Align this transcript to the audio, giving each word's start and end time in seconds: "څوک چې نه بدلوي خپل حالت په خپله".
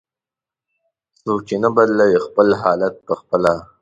"څوک 1.23 1.39
چې 1.47 1.55
نه 1.63 1.69
بدلوي 1.75 2.17
خپل 2.25 2.47
حالت 2.61 2.93
په 3.05 3.13
خپله". 3.19 3.53